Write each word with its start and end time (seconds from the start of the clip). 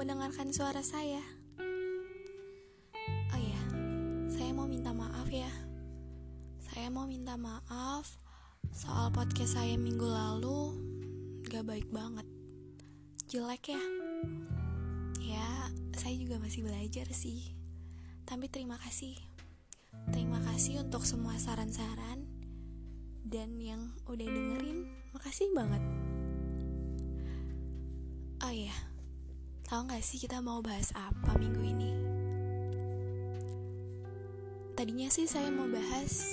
mendengarkan 0.00 0.48
suara 0.48 0.80
saya. 0.80 1.20
Oh 3.28 3.36
iya, 3.36 3.60
saya 4.32 4.48
mau 4.56 4.64
minta 4.64 4.96
maaf 4.96 5.28
ya. 5.28 5.52
Saya 6.56 6.88
mau 6.88 7.04
minta 7.04 7.36
maaf 7.36 8.08
soal 8.72 9.12
podcast 9.12 9.60
saya 9.60 9.76
minggu 9.76 10.08
lalu 10.08 10.72
gak 11.52 11.68
baik 11.68 11.84
banget. 11.92 12.24
Jelek 13.28 13.76
ya? 13.76 13.82
Ya, 15.20 15.68
saya 15.92 16.16
juga 16.16 16.40
masih 16.40 16.64
belajar 16.64 17.04
sih. 17.12 17.52
Tapi 18.24 18.48
terima 18.48 18.80
kasih. 18.80 19.20
Terima 20.16 20.40
kasih 20.48 20.80
untuk 20.80 21.04
semua 21.04 21.36
saran-saran 21.36 22.24
dan 23.28 23.52
yang 23.60 23.92
udah 24.08 24.24
dengerin. 24.24 24.88
Makasih 25.12 25.52
banget. 25.52 25.84
Oh 28.40 28.48
iya, 28.48 28.72
tahu 29.70 29.86
gak 29.86 30.02
sih 30.02 30.18
kita 30.18 30.42
mau 30.42 30.58
bahas 30.58 30.90
apa 30.98 31.38
minggu 31.38 31.62
ini? 31.62 31.94
Tadinya 34.74 35.06
sih 35.06 35.30
saya 35.30 35.46
mau 35.46 35.70
bahas 35.70 36.26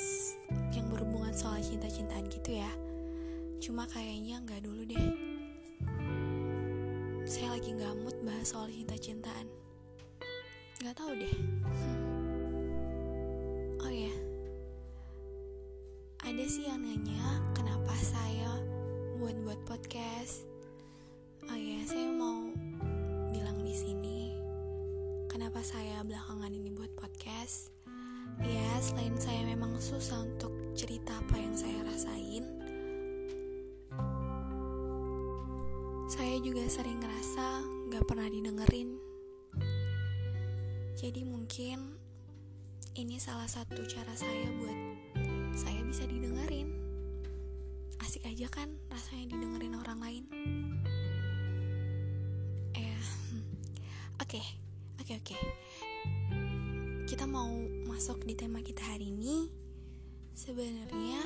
yang 0.73 0.90
berhubungan 0.90 1.38
soal 1.38 1.62
cinta-cintaan 1.62 2.26
gitu 2.34 2.58
ya. 2.58 2.72
Cuma 3.62 3.86
kayaknya 3.94 4.42
nggak 4.42 4.66
dulu 4.66 4.90
deh. 4.90 5.08
Saya 7.30 7.54
lagi 7.54 7.78
nggak 7.78 7.94
mood 8.02 8.18
bahas 8.26 8.50
soal 8.50 8.73
cinta-cintaan. 8.73 9.45
Nggak 10.81 10.98
tahu 10.98 11.14
deh. 11.14 11.36
Hmm. 11.62 11.94
Oh 13.86 13.94
ya, 13.94 14.16
ada 16.26 16.44
sih 16.50 16.66
yang 16.66 16.81
nanya 16.81 17.38
kenapa 17.54 17.94
saya 18.02 18.50
buat-buat 19.22 19.61
podcast 19.70 20.58
Oh 21.48 21.56
ya, 21.56 21.80
saya 21.88 22.11
kenapa 25.48 25.64
saya 25.64 26.03
belakangan 26.03 26.52
ini 26.52 26.76
buat 26.76 26.92
podcast. 27.00 27.72
Ya, 28.44 28.67
selain 28.84 29.16
saya 29.16 29.48
memang 29.48 29.80
susah 29.80 30.28
untuk 30.28 30.52
cerita 30.76 31.23
apa 31.23 31.39
yang 31.39 31.56
saya 31.56 31.88
rasain, 31.88 32.44
saya 36.12 36.36
juga 36.44 36.67
sering 36.67 37.00
ngerasa 37.00 37.64
gak 37.95 38.04
pernah 38.12 38.28
didengerin. 38.28 39.00
Jadi 41.00 41.23
mungkin 41.23 41.95
ini 43.00 43.16
salah 43.16 43.48
satu 43.48 43.88
cara 43.88 44.20
saya 44.20 44.52
buat 44.59 44.80
saya 45.56 45.80
bisa 45.88 46.04
didengerin. 46.11 46.76
Asik 48.04 48.28
aja 48.28 48.52
kan 48.52 48.76
rasanya 48.92 49.32
didengerin 49.32 49.80
orang 49.80 50.00
lain. 50.04 50.23
Oke, 54.20 54.44
oke, 55.08 55.23
oke. 55.23 55.39
Kita 57.08 57.23
mau 57.23 57.47
masuk 57.88 58.27
di 58.27 58.36
tema 58.36 58.59
kita 58.59 58.83
hari 58.83 59.08
ini. 59.08 59.47
Sebenarnya 60.36 61.23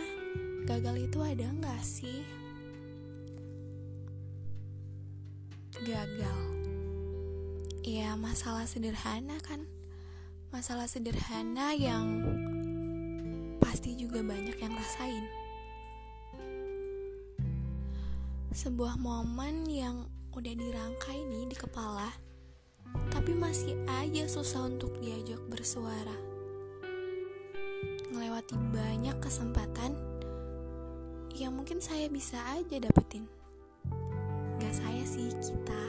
gagal 0.70 1.10
itu 1.10 1.18
ada 1.26 1.50
nggak 1.50 1.82
sih? 1.82 2.22
Gagal. 5.82 6.40
Ya 7.82 8.14
masalah 8.22 8.70
sederhana 8.70 9.42
kan. 9.42 9.66
Masalah 10.54 10.86
sederhana 10.86 11.74
yang 11.74 12.22
pasti 13.58 13.98
juga 13.98 14.22
banyak 14.22 14.62
yang 14.62 14.78
rasain. 14.78 15.26
Sebuah 18.54 19.02
momen 19.02 19.66
yang 19.66 20.06
udah 20.38 20.54
dirangkai 20.54 21.26
nih 21.26 21.50
di 21.50 21.58
kepala 21.58 22.31
tapi 23.22 23.38
masih 23.38 23.78
aja 24.02 24.26
susah 24.26 24.66
untuk 24.66 24.98
diajak 24.98 25.38
bersuara. 25.46 26.18
Ngelewati 28.10 28.58
banyak 28.74 29.14
kesempatan 29.22 29.94
yang 31.38 31.54
mungkin 31.54 31.78
saya 31.78 32.10
bisa 32.10 32.42
aja 32.50 32.82
dapetin. 32.82 33.30
Gak 34.58 34.74
saya 34.74 35.06
sih, 35.06 35.30
kita. 35.38 35.84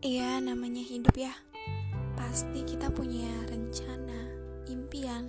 Iya, 0.00 0.40
namanya 0.40 0.80
hidup 0.80 1.12
ya. 1.12 1.36
Pasti 2.16 2.64
kita 2.64 2.88
punya 2.88 3.28
rencana, 3.44 4.32
impian, 4.72 5.28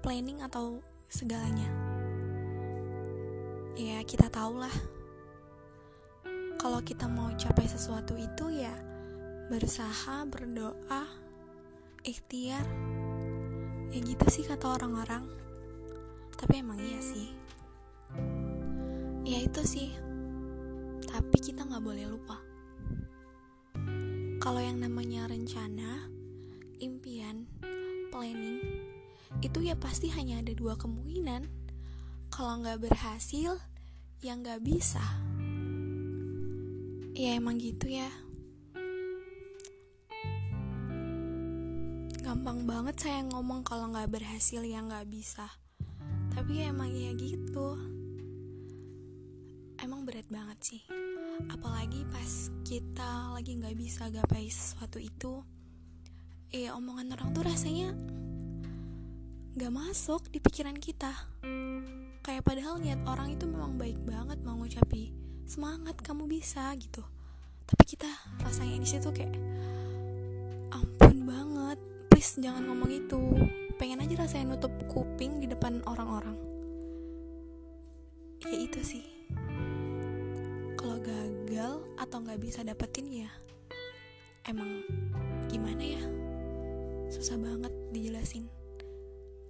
planning 0.00 0.40
atau 0.40 0.80
segalanya. 1.12 1.68
Ya, 3.76 4.00
kita 4.00 4.32
tahulah. 4.32 4.72
Kalau 6.56 6.80
kita 6.80 7.04
mau 7.04 7.28
capai 7.36 7.68
sesuatu 7.68 8.16
itu 8.16 8.64
ya 8.64 8.95
berusaha, 9.46 10.26
berdoa, 10.26 11.06
ikhtiar. 12.02 12.66
Ya 13.94 13.98
gitu 14.02 14.26
sih 14.26 14.42
kata 14.42 14.74
orang-orang. 14.74 15.22
Tapi 16.34 16.58
emang 16.58 16.82
iya 16.82 16.98
sih. 16.98 17.30
Ya 19.22 19.38
itu 19.46 19.62
sih. 19.62 19.94
Tapi 21.06 21.36
kita 21.38 21.62
nggak 21.62 21.84
boleh 21.84 22.10
lupa. 22.10 22.42
Kalau 24.42 24.58
yang 24.58 24.82
namanya 24.82 25.30
rencana, 25.30 26.10
impian, 26.82 27.46
planning, 28.10 28.58
itu 29.42 29.58
ya 29.62 29.78
pasti 29.78 30.10
hanya 30.10 30.42
ada 30.42 30.54
dua 30.58 30.74
kemungkinan. 30.74 31.46
Kalau 32.34 32.62
nggak 32.62 32.82
berhasil, 32.82 33.62
ya 34.18 34.32
nggak 34.34 34.58
bisa. 34.66 35.02
Ya 37.14 37.38
emang 37.38 37.62
gitu 37.62 37.88
ya. 37.88 38.25
Gampang 42.26 42.66
banget 42.66 43.06
saya 43.06 43.22
ngomong 43.22 43.62
kalau 43.62 43.86
nggak 43.94 44.10
berhasil 44.10 44.58
ya 44.66 44.82
nggak 44.82 45.06
bisa. 45.06 45.46
Tapi 46.34 46.58
emang 46.66 46.90
ya 46.90 47.14
gitu. 47.14 47.78
Emang 49.78 50.02
berat 50.02 50.26
banget 50.26 50.58
sih. 50.58 50.82
Apalagi 51.46 52.02
pas 52.10 52.50
kita 52.66 53.30
lagi 53.30 53.54
nggak 53.54 53.78
bisa 53.78 54.10
gapai 54.10 54.50
sesuatu 54.50 54.98
itu 54.98 55.46
ya 56.50 56.74
omongan 56.74 57.14
orang 57.14 57.30
tuh 57.30 57.46
rasanya 57.46 57.94
nggak 59.54 59.70
masuk 59.70 60.26
di 60.26 60.42
pikiran 60.42 60.82
kita. 60.82 61.14
Kayak 62.26 62.42
padahal 62.42 62.82
niat 62.82 63.06
orang 63.06 63.38
itu 63.38 63.46
memang 63.46 63.78
baik 63.78 64.02
banget 64.02 64.42
mau 64.42 64.58
ngucapi 64.58 65.14
semangat 65.46 65.94
kamu 66.02 66.26
bisa 66.26 66.74
gitu. 66.74 67.06
Tapi 67.70 67.86
kita 67.86 68.10
rasanya 68.42 68.82
di 68.82 68.88
situ 68.90 69.14
kayak 69.14 69.30
please 72.16 72.40
jangan 72.40 72.64
ngomong 72.64 72.88
itu. 72.88 73.20
Pengen 73.76 74.00
aja 74.00 74.24
rasanya 74.24 74.56
nutup 74.56 74.72
kuping 74.88 75.36
di 75.36 75.52
depan 75.52 75.84
orang-orang. 75.84 76.32
Ya 78.40 78.56
itu 78.56 78.80
sih. 78.80 79.04
Kalau 80.80 80.96
gagal 80.96 81.84
atau 82.00 82.16
nggak 82.24 82.40
bisa 82.40 82.64
dapetin 82.64 83.04
ya 83.12 83.28
emang 84.48 84.80
gimana 85.52 85.84
ya? 85.84 86.00
Susah 87.12 87.36
banget 87.36 87.76
dijelasin. 87.92 88.48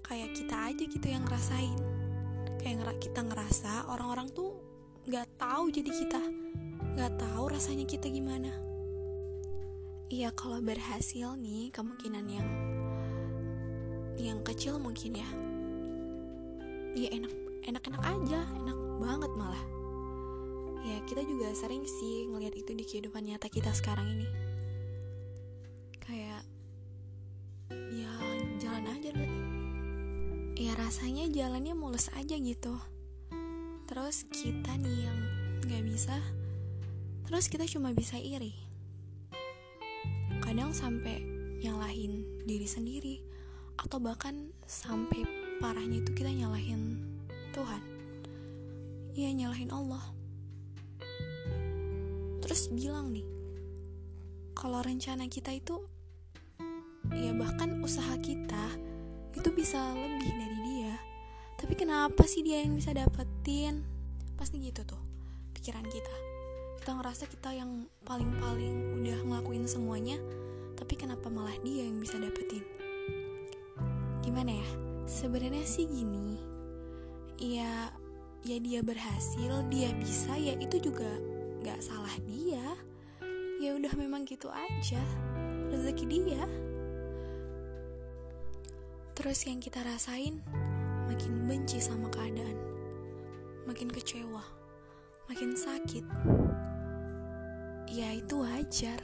Kayak 0.02 0.34
kita 0.34 0.56
aja 0.66 0.84
gitu 0.90 1.06
yang 1.06 1.22
ngerasain. 1.22 1.78
Kayak 2.58 2.98
kita 2.98 3.30
ngerasa 3.30 3.94
orang-orang 3.94 4.26
tuh 4.34 4.58
nggak 5.06 5.38
tahu 5.38 5.70
jadi 5.70 5.90
kita. 6.02 6.22
Nggak 6.98 7.14
tahu 7.14 7.46
rasanya 7.46 7.86
kita 7.86 8.10
gimana 8.10 8.65
Iya 10.06 10.30
kalau 10.38 10.62
berhasil 10.62 11.34
nih 11.34 11.74
kemungkinan 11.74 12.26
yang 12.30 12.46
yang 14.14 14.38
kecil 14.46 14.78
mungkin 14.78 15.18
ya. 15.18 15.26
Iya 16.94 17.18
enak 17.18 17.32
enak-enak 17.66 18.02
aja, 18.06 18.40
enak 18.62 18.78
banget 19.02 19.32
malah. 19.34 19.64
Ya 20.86 21.02
kita 21.10 21.26
juga 21.26 21.50
sering 21.58 21.82
sih 21.90 22.30
ngelihat 22.30 22.54
itu 22.54 22.70
di 22.78 22.86
kehidupan 22.86 23.26
nyata 23.26 23.50
kita 23.50 23.74
sekarang 23.74 24.06
ini. 24.14 24.28
Kayak 25.98 26.46
ya 27.90 28.12
jalan 28.62 28.86
aja 28.86 29.10
deh. 29.10 29.32
Ya 30.54 30.78
rasanya 30.78 31.26
jalannya 31.34 31.74
mulus 31.74 32.14
aja 32.14 32.38
gitu. 32.38 32.78
Terus 33.90 34.22
kita 34.30 34.78
nih 34.78 35.10
yang 35.10 35.18
nggak 35.66 35.82
bisa, 35.82 36.22
terus 37.26 37.50
kita 37.50 37.66
cuma 37.66 37.90
bisa 37.90 38.22
iri 38.22 38.65
kadang 40.46 40.70
sampai 40.70 41.26
nyalahin 41.58 42.22
diri 42.46 42.70
sendiri 42.70 43.18
atau 43.82 43.98
bahkan 43.98 44.54
sampai 44.62 45.26
parahnya 45.58 46.06
itu 46.06 46.14
kita 46.14 46.30
nyalahin 46.30 47.02
Tuhan. 47.50 47.82
Iya 49.10 49.34
nyalahin 49.34 49.74
Allah. 49.74 50.06
Terus 52.46 52.70
bilang 52.70 53.10
nih 53.10 53.26
kalau 54.54 54.86
rencana 54.86 55.26
kita 55.26 55.50
itu 55.50 55.82
ya 57.10 57.34
bahkan 57.34 57.82
usaha 57.82 58.14
kita 58.22 58.70
itu 59.34 59.48
bisa 59.50 59.82
lebih 59.98 60.30
dari 60.30 60.58
dia. 60.62 60.94
Tapi 61.58 61.74
kenapa 61.74 62.22
sih 62.22 62.46
dia 62.46 62.62
yang 62.62 62.78
bisa 62.78 62.94
dapetin? 62.94 63.82
Pasti 64.38 64.62
gitu 64.62 64.86
tuh 64.86 65.02
pikiran 65.58 65.82
kita 65.90 66.35
kita 66.86 67.02
ngerasa 67.02 67.26
kita 67.26 67.50
yang 67.50 67.90
paling-paling 68.06 69.02
udah 69.02 69.18
ngelakuin 69.26 69.66
semuanya 69.66 70.22
tapi 70.78 70.94
kenapa 70.94 71.26
malah 71.26 71.58
dia 71.66 71.82
yang 71.82 71.98
bisa 71.98 72.14
dapetin? 72.14 72.62
Gimana 74.22 74.54
ya? 74.54 74.68
Sebenarnya 75.02 75.66
sih 75.66 75.82
gini. 75.82 76.38
Ya 77.42 77.90
ya 78.46 78.62
dia 78.62 78.86
berhasil 78.86 79.66
dia 79.66 79.90
bisa 79.98 80.38
ya 80.38 80.54
itu 80.62 80.78
juga 80.78 81.10
gak 81.66 81.82
salah 81.82 82.14
dia. 82.22 82.78
Ya 83.58 83.74
udah 83.74 83.90
memang 83.98 84.22
gitu 84.22 84.46
aja 84.54 85.02
rezeki 85.66 86.06
dia. 86.06 86.46
Terus 89.18 89.42
yang 89.42 89.58
kita 89.58 89.82
rasain 89.82 90.38
makin 91.10 91.50
benci 91.50 91.82
sama 91.82 92.06
keadaan 92.14 92.54
makin 93.66 93.90
kecewa 93.90 94.46
makin 95.26 95.58
sakit 95.58 96.06
ya 97.96 98.12
itu 98.12 98.44
wajar. 98.44 99.00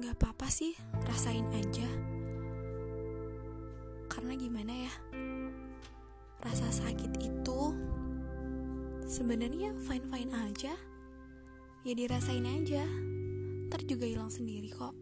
Gak 0.00 0.16
apa-apa 0.16 0.48
sih 0.48 0.72
rasain 1.04 1.44
aja. 1.52 1.84
Karena 4.08 4.32
gimana 4.40 4.72
ya 4.72 4.94
rasa 6.40 6.72
sakit 6.72 7.20
itu 7.20 7.60
sebenarnya 9.04 9.76
fine 9.84 10.08
fine 10.08 10.32
aja. 10.32 10.72
Ya 11.84 11.92
dirasain 11.92 12.48
aja. 12.48 12.88
Ntar 13.68 13.84
juga 13.84 14.08
hilang 14.08 14.32
sendiri 14.32 14.72
kok. 14.72 14.96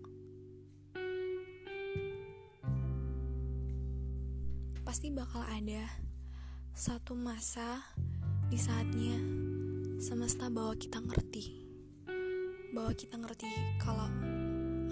Pasti 4.82 5.14
bakal 5.14 5.46
ada 5.46 5.86
satu 6.74 7.14
masa 7.14 7.78
di 8.50 8.58
saatnya 8.58 9.14
semesta 10.02 10.50
bawa 10.50 10.74
kita 10.74 10.98
ngerti 10.98 11.57
bahwa 12.74 12.92
kita 12.92 13.16
ngerti 13.16 13.48
kalau 13.80 14.08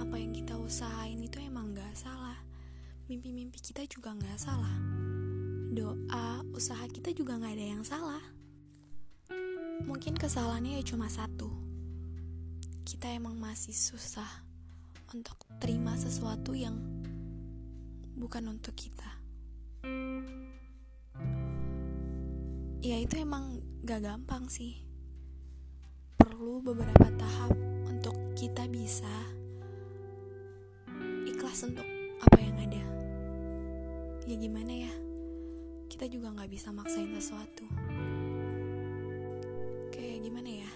apa 0.00 0.16
yang 0.16 0.32
kita 0.32 0.56
usahain 0.56 1.20
itu 1.20 1.40
emang 1.40 1.76
gak 1.76 1.92
salah 1.96 2.36
mimpi-mimpi 3.06 3.60
kita 3.62 3.86
juga 3.86 4.16
gak 4.16 4.38
salah 4.40 5.06
doa, 5.76 6.40
usaha 6.56 6.88
kita 6.88 7.12
juga 7.12 7.36
gak 7.36 7.52
ada 7.52 7.66
yang 7.76 7.84
salah. 7.84 8.24
Mungkin 9.84 10.16
kesalahannya 10.16 10.80
ya 10.80 10.82
cuma 10.88 11.12
satu. 11.12 11.52
Kita 12.88 13.12
emang 13.12 13.36
masih 13.36 13.76
susah 13.76 14.46
untuk 15.12 15.36
terima 15.60 15.92
sesuatu 16.00 16.56
yang 16.56 16.80
bukan 18.16 18.56
untuk 18.56 18.72
kita. 18.72 19.20
Ya 22.80 22.96
itu 22.96 23.20
emang 23.20 23.60
gak 23.84 24.00
gampang 24.00 24.48
sih. 24.48 24.85
Perlu 26.36 26.60
beberapa 26.60 27.08
tahap 27.16 27.48
untuk 27.88 28.12
kita 28.36 28.68
bisa 28.68 29.08
ikhlas 31.24 31.64
untuk 31.64 31.88
apa 32.20 32.36
yang 32.36 32.60
ada. 32.60 32.84
Ya 34.28 34.36
gimana 34.36 34.68
ya? 34.84 34.92
kita 35.88 36.12
juga 36.12 36.28
nggak 36.36 36.52
bisa 36.52 36.68
maksain 36.76 37.08
sesuatu. 37.16 37.64
Kayak 39.88 40.28
gimana 40.28 40.50
ya? 40.60 40.72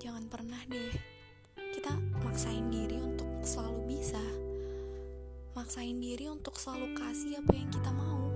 Jangan 0.00 0.24
pernah 0.32 0.64
deh 0.64 0.96
kita 1.76 1.92
maksain 2.24 2.72
diri 2.72 2.96
untuk 2.96 3.28
selalu 3.44 4.00
bisa. 4.00 4.24
Maksain 5.52 6.00
diri 6.00 6.24
untuk 6.32 6.56
selalu 6.56 6.96
kasih 6.96 7.44
apa 7.44 7.52
yang 7.52 7.68
kita 7.68 7.92
mau. 7.92 8.32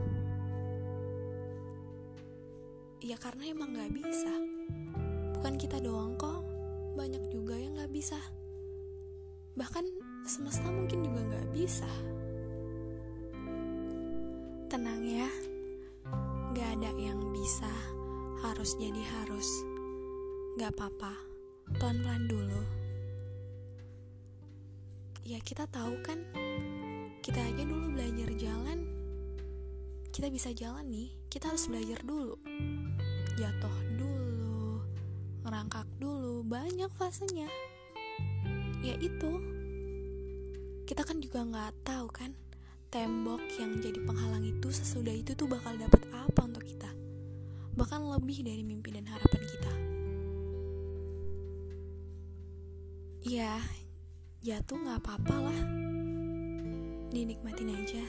Ya 3.01 3.17
karena 3.17 3.49
emang 3.49 3.73
nggak 3.73 3.97
bisa. 3.97 4.33
Bukan 5.41 5.57
kita 5.57 5.81
doang 5.81 6.21
kok, 6.21 6.40
banyak 6.97 7.23
juga 7.31 7.55
yang 7.59 7.79
nggak 7.79 7.93
bisa. 7.93 8.19
Bahkan 9.55 9.85
semesta 10.27 10.69
mungkin 10.71 11.05
juga 11.05 11.21
nggak 11.23 11.49
bisa. 11.55 11.91
Tenang 14.71 15.03
ya, 15.03 15.27
Gak 16.51 16.83
ada 16.83 16.91
yang 16.99 17.31
bisa 17.31 17.71
harus 18.43 18.75
jadi 18.75 18.99
harus. 19.07 19.47
Gak 20.59 20.75
apa-apa, 20.75 21.15
pelan-pelan 21.79 22.27
dulu. 22.27 22.63
Ya 25.23 25.39
kita 25.39 25.71
tahu 25.71 25.95
kan, 26.03 26.19
kita 27.23 27.39
aja 27.39 27.63
dulu 27.63 27.95
belajar 27.95 28.35
jalan. 28.35 28.83
Kita 30.11 30.27
bisa 30.27 30.51
jalan 30.51 30.91
nih, 30.91 31.15
kita 31.31 31.55
harus 31.55 31.71
belajar 31.71 32.03
dulu. 32.03 32.35
Jatuh 33.39 33.77
dulu, 33.95 34.10
ngerangkak 35.51 35.91
dulu, 35.99 36.47
banyak 36.47 36.87
fasenya. 36.95 37.51
Ya 38.87 38.95
itu, 39.03 39.35
kita 40.87 41.03
kan 41.03 41.19
juga 41.19 41.43
nggak 41.43 41.83
tahu 41.83 42.07
kan 42.07 42.39
tembok 42.87 43.43
yang 43.59 43.83
jadi 43.83 43.99
penghalang 44.07 44.47
itu 44.47 44.71
sesudah 44.71 45.11
itu 45.11 45.35
tuh 45.35 45.51
bakal 45.51 45.75
dapet 45.75 46.07
apa 46.15 46.47
untuk 46.47 46.63
kita. 46.63 46.87
Bahkan 47.75 47.99
lebih 48.15 48.47
dari 48.47 48.63
mimpi 48.63 48.95
dan 48.95 49.11
harapan 49.11 49.43
kita. 49.43 49.73
Ya 53.27 53.59
jatuh 54.47 54.79
nggak 54.79 55.03
apa-apa 55.03 55.35
lah. 55.51 55.61
Dinikmatin 57.11 57.75
aja. 57.75 58.07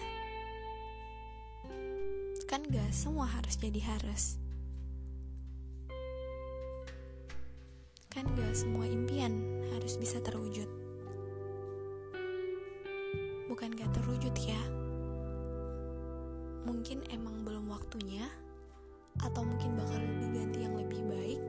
Kan 2.45 2.69
gak 2.69 2.93
semua 2.93 3.25
harus 3.25 3.57
jadi 3.57 3.81
harus 3.81 4.37
semua 8.51 8.83
impian 8.83 9.63
harus 9.71 9.95
bisa 9.95 10.19
terwujud. 10.19 10.67
Bukan 13.47 13.71
gak 13.75 13.91
terwujud 13.95 14.35
ya. 14.43 14.59
Mungkin 16.67 17.07
emang 17.15 17.47
belum 17.47 17.71
waktunya 17.71 18.27
atau 19.23 19.43
mungkin 19.43 19.75
bakal 19.75 19.99
diganti 20.19 20.59
yang 20.63 20.75
lebih 20.75 21.01
baik 21.07 21.41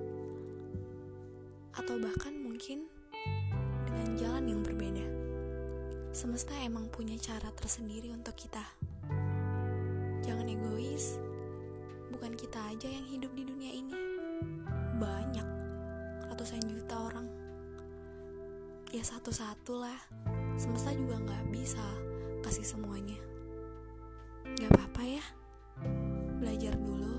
atau 1.75 1.95
bahkan 1.99 2.35
mungkin 2.39 2.87
dengan 3.87 4.09
jalan 4.15 4.45
yang 4.47 4.61
berbeda. 4.63 5.07
Semesta 6.15 6.55
emang 6.63 6.87
punya 6.93 7.19
cara 7.19 7.51
tersendiri 7.55 8.15
untuk 8.15 8.39
kita. 8.39 8.63
Jangan 10.23 10.47
egois 10.47 11.19
bukan 12.15 12.39
kita 12.39 12.61
aja 12.71 12.87
yang 12.87 13.07
hidup 13.11 13.33
di 13.35 13.43
dunia 13.43 13.73
ini 13.75 13.97
ratusan 16.43 16.75
juta 16.75 16.99
orang. 16.99 17.31
Ya 18.91 18.99
satu-satu 19.07 19.79
lah. 19.79 19.95
Semesta 20.59 20.91
juga 20.91 21.23
nggak 21.23 21.55
bisa 21.55 21.87
kasih 22.43 22.67
semuanya. 22.67 23.15
Nggak 24.59 24.75
apa-apa 24.75 25.03
ya. 25.07 25.25
Belajar 26.43 26.75
dulu. 26.83 27.15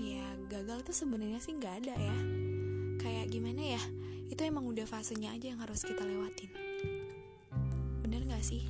Ya 0.00 0.24
gagal 0.48 0.88
itu 0.88 1.04
sebenarnya 1.04 1.36
sih 1.36 1.52
nggak 1.60 1.84
ada 1.84 2.00
ya. 2.00 2.16
Kayak 2.96 3.28
gimana 3.28 3.76
ya? 3.76 3.82
Itu 4.32 4.48
emang 4.48 4.64
udah 4.64 4.88
fasenya 4.88 5.36
aja 5.36 5.52
yang 5.52 5.60
harus 5.60 5.84
kita 5.84 6.00
lewatin. 6.00 6.48
Bener 8.08 8.24
nggak 8.24 8.40
sih 8.40 8.64